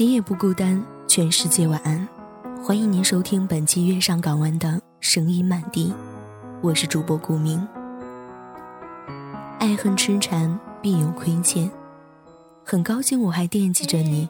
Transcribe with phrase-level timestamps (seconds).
[0.00, 2.08] 今夜不孤单，全世界晚安。
[2.64, 5.92] 欢迎您收听本期《月上港湾》的声音满地，
[6.62, 7.68] 我是主播顾明。
[9.58, 11.70] 爱恨痴缠必有亏欠，
[12.64, 14.26] 很高兴我还惦记着你，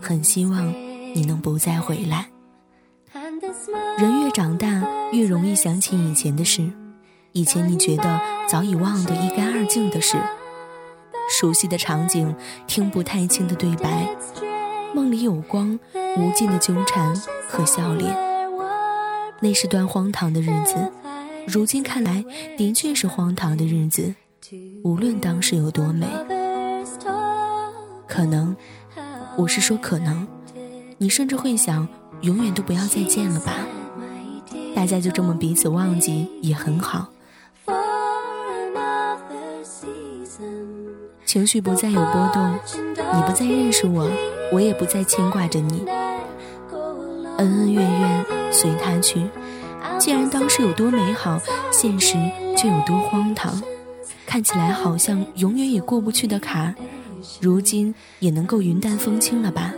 [0.00, 0.66] 很希望
[1.14, 2.30] 你能不再回来。
[3.98, 6.66] 人越长大，越容易想起以前的事，
[7.32, 10.16] 以前你觉得早已忘得一干二净的事，
[11.38, 12.34] 熟悉的场景，
[12.66, 14.08] 听不太清的对白，
[14.94, 15.78] 梦里有光。
[16.14, 17.16] 无尽的纠缠
[17.48, 18.14] 和笑脸，
[19.40, 20.74] 那是段荒唐的日子。
[21.46, 22.22] 如今看来，
[22.54, 24.14] 的确是荒唐的日子。
[24.84, 26.06] 无论当时有多美，
[28.06, 28.54] 可能，
[29.38, 30.28] 我是说可能，
[30.98, 31.88] 你甚至会想，
[32.20, 33.54] 永远都不要再见了吧？
[34.74, 37.08] 大家就这么彼此忘记也很好。
[41.24, 42.54] 情绪不再有波动，
[42.84, 44.10] 你不再认识我，
[44.52, 45.84] 我也不再牵挂着你。
[47.38, 49.26] 恩恩怨怨随他去。
[49.98, 52.14] 既然当时有多美好，现实
[52.56, 53.60] 就有多荒唐。
[54.26, 56.74] 看起来好像永远也过不去的坎，
[57.40, 59.72] 如今也能够云淡风轻了吧？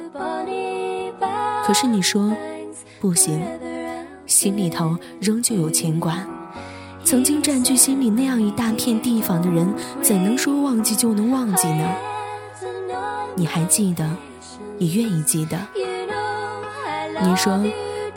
[1.65, 2.33] 可是你说
[3.01, 3.41] 不行，
[4.27, 6.19] 心里头仍旧有牵挂。
[7.03, 9.69] 曾经占据心里那样一大片地方的人，
[10.01, 11.87] 怎能说忘记就能忘记呢？
[13.35, 14.09] 你还记得，
[14.79, 15.59] 也愿意记得。
[17.23, 17.53] 你说，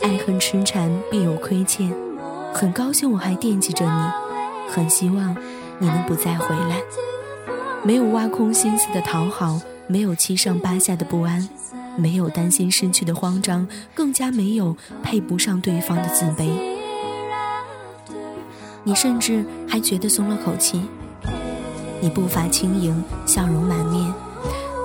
[0.02, 1.94] 爱恨痴缠必有亏欠，
[2.54, 5.36] 很高兴我还惦记着你，很希望
[5.80, 6.82] 你能不再回来。
[7.84, 11.48] 没有挖空心思的讨好，没有七上八下的不安，
[11.96, 16.50] 没有担心失去的慌张，更加没有配不上对方的自卑。
[18.84, 20.82] 你甚至还觉得松了口气。
[22.00, 24.14] 你步伐轻盈，笑容满面，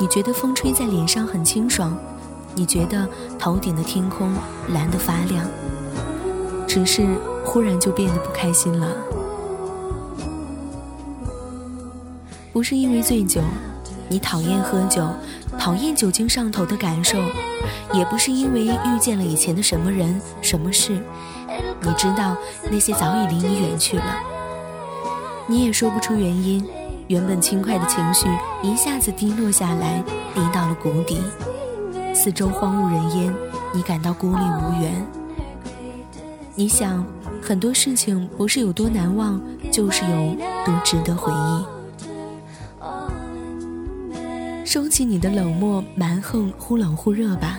[0.03, 1.97] 你觉得风吹在脸上很清爽。
[2.57, 3.09] 你觉得
[3.39, 4.35] 头顶的天空
[4.71, 5.47] 蓝得发亮，
[6.67, 7.07] 只是
[7.45, 8.89] 忽然就变得不开心了。
[12.53, 13.41] 不是因为醉酒，
[14.09, 15.07] 你讨厌喝酒，
[15.57, 17.19] 讨厌酒精上头的感受；
[17.95, 21.01] 也不是因为遇见了以前的什么人、什么事，
[21.81, 22.37] 你知道
[22.69, 24.17] 那些早已离你远去了。
[25.47, 26.69] 你也说不出原因，
[27.09, 28.27] 原本轻快的情绪
[28.63, 30.03] 一下子低落下来，
[30.35, 31.19] 低到了谷底。
[32.15, 33.35] 四周荒无人烟，
[33.75, 35.07] 你感到孤立无援。
[36.55, 37.05] 你想，
[37.43, 39.41] 很多事情不是有多难忘，
[39.71, 41.65] 就是有多值得回忆。
[44.65, 47.59] 收起你的冷漠蛮横，忽冷忽热吧，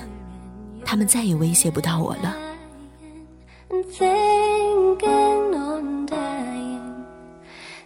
[0.84, 2.34] 他们再也威胁不到我了。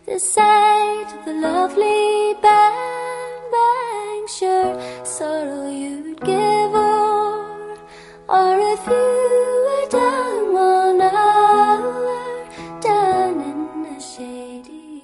[0.08, 7.76] The sight of a lovely bang bang sure sorrow you'd give or
[8.26, 9.08] or if you
[9.66, 12.48] were down one hour
[12.80, 15.02] down in a shady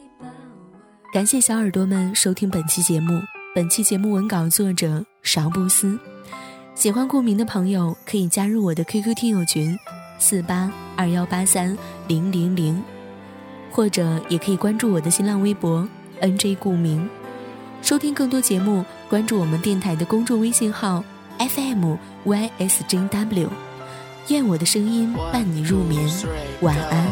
[1.13, 3.21] 感谢小耳朵们收听本期节目。
[3.55, 5.99] 本期节目文稿作者勺布斯。
[6.75, 9.79] 喜欢顾名的朋友可以加入我的 QQ 听友群
[10.19, 11.77] 四八二幺八三
[12.09, 12.83] 零零零。
[13.75, 15.85] 或者也可以关注我的新浪微博
[16.21, 17.11] NJ 顾名。
[17.83, 21.03] 收听更多节目，关注我们电台的公众微信号
[21.41, 23.49] FMYSJW。
[24.29, 26.09] 愿我的声音伴你入眠，
[26.61, 27.05] 晚安。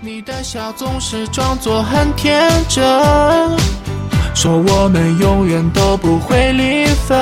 [0.00, 2.82] 你的笑总是装作很天真，
[4.34, 7.16] 说我们永远都不会离分。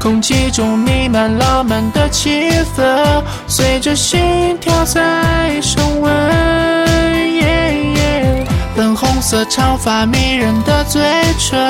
[0.00, 5.58] 空气中弥漫浪漫的气氛，随着心跳在
[9.36, 11.02] 色长发迷人的嘴
[11.38, 11.60] 唇，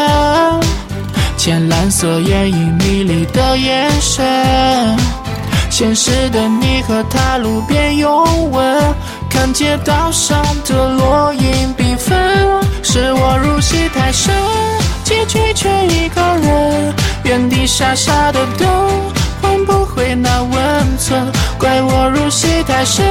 [1.37, 4.25] 浅蓝色眼影迷离的眼神。
[5.69, 8.95] 现实的你和他路边拥吻。
[9.29, 12.17] 看街道上的落英缤纷，
[12.85, 14.33] 是我入戏太深，
[15.03, 18.69] 结局却一个人原地傻傻的等，
[19.43, 21.21] 换不回那温存。
[21.59, 23.05] 怪我入戏太深，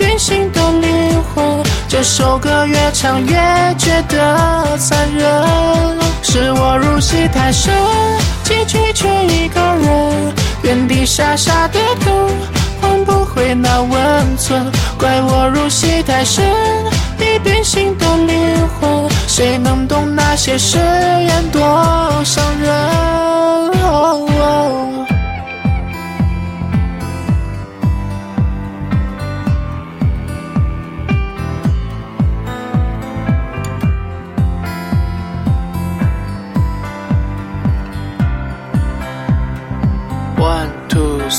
[0.00, 3.34] 变心的灵魂，这首歌越唱越
[3.76, 5.28] 觉得残忍。
[6.22, 7.70] 是我入戏太深，
[8.42, 12.30] 结局却一个人，原地傻傻的等，
[12.80, 14.72] 换不回那温存。
[14.98, 16.42] 怪我入戏太深，
[17.18, 21.60] 已变心的灵魂，谁能懂那些誓言多
[22.24, 22.89] 伤人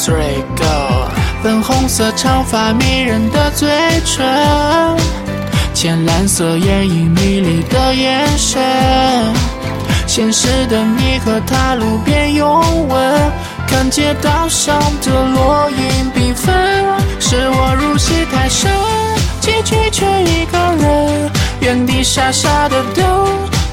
[0.03, 1.11] Three go，
[1.43, 3.69] 粉红色长发迷人的嘴
[4.03, 4.25] 唇，
[5.75, 8.59] 浅蓝色眼影迷离的眼神，
[10.07, 13.31] 现实的你和他路边拥吻，
[13.67, 16.51] 看街道上的落英缤纷，
[17.19, 18.71] 是我入戏太深，
[19.39, 23.27] 结局却一个人，原地傻傻的等，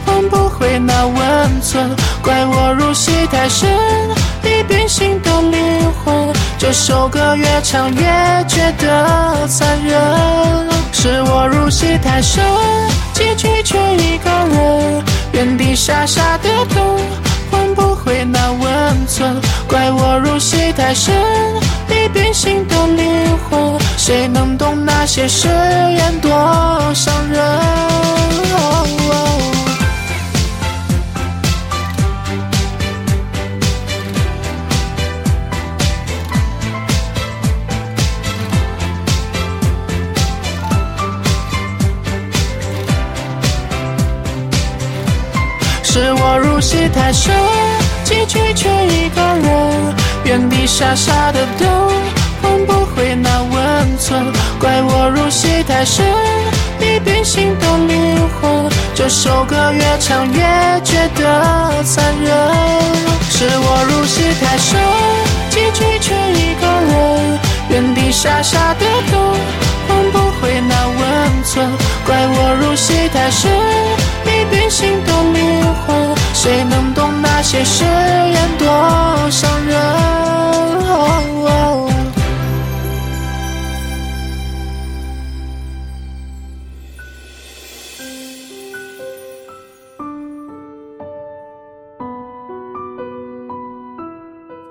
[0.04, 1.88] 换不回那温存，
[2.20, 3.66] 怪我入戏太深。
[4.68, 8.02] 变心的灵魂，这首歌越唱越
[8.46, 9.98] 觉得残忍。
[10.92, 12.44] 是我入戏太深，
[13.14, 17.00] 结局却一个人，原地傻傻的等，
[17.50, 19.40] 换不回那温存。
[19.66, 21.14] 怪我入戏太深，
[21.88, 26.30] 已变心的灵魂，谁能懂那些誓言多
[26.94, 27.42] 伤人？
[46.38, 47.34] 入戏太深，
[48.04, 49.94] 结局却一个人，
[50.24, 51.68] 原地傻傻的等，
[52.42, 54.32] 换不回那温存。
[54.60, 56.04] 怪我入戏太深，
[56.80, 60.40] 已变心的灵魂，这首歌越唱越
[60.84, 62.32] 觉得残忍。
[63.30, 64.78] 是我入戏太深，
[65.50, 67.38] 结局却一个人，
[67.68, 69.20] 原地傻傻的等，
[69.86, 71.70] 换不回那温存。
[72.04, 73.50] 怪我入戏太深，
[74.24, 78.64] 已变心的灵魂，谁能懂那些誓言多
[79.28, 79.76] 伤人？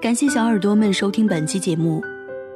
[0.02, 2.02] 感谢小耳朵们收听本期节目。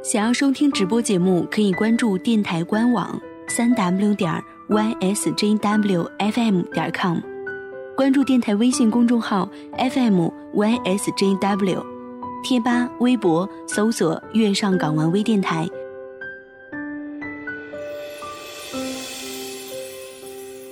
[0.01, 3.19] 想要收听直播节目，可以关注电台官网
[3.49, 7.17] 三 w 点 ysjwfm 点 com，
[7.95, 9.47] 关注电台微信公众号
[9.77, 11.83] FMYSJW，
[12.43, 15.67] 贴吧、微博搜索“月上港湾微电台”。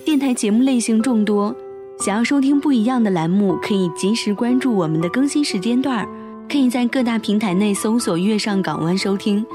[0.05, 1.55] 电台节目类型众多，
[1.99, 6.07] 想要收听不一样的栏目，可以及时关注我们的更新时间段，
[6.49, 9.45] 可以在各大平台内搜索“月上港湾”收听。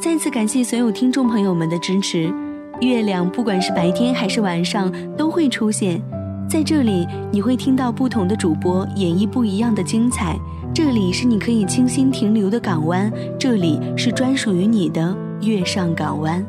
[0.00, 2.32] 再次感谢所有听众朋友们的支持。
[2.80, 6.02] 月亮不管是白天还是晚上都会出现，
[6.48, 10.38] 在这里你会听到不同的主播演绎不一样的精彩。
[10.74, 16.44] 这里是你可以清新停留的港湾，这里是专属于你的月上港湾。